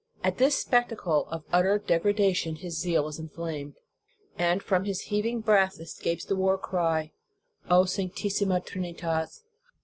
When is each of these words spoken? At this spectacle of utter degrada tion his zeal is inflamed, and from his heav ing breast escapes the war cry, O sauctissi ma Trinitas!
At 0.23 0.39
this 0.39 0.57
spectacle 0.57 1.27
of 1.27 1.43
utter 1.53 1.77
degrada 1.77 2.35
tion 2.35 2.55
his 2.55 2.75
zeal 2.75 3.07
is 3.07 3.19
inflamed, 3.19 3.75
and 4.35 4.63
from 4.63 4.85
his 4.85 5.09
heav 5.09 5.27
ing 5.27 5.41
breast 5.41 5.79
escapes 5.79 6.25
the 6.25 6.35
war 6.35 6.57
cry, 6.57 7.11
O 7.69 7.83
sauctissi 7.83 8.47
ma 8.47 8.57
Trinitas! 8.57 9.43